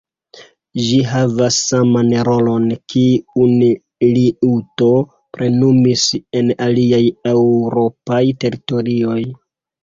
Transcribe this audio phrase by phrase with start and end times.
[0.83, 2.63] Ĝi havis saman rolon
[2.93, 3.53] kiun
[4.15, 4.87] liuto
[5.37, 6.07] plenumis
[6.41, 7.03] en aliaj
[7.35, 9.21] eŭropaj teritorioj.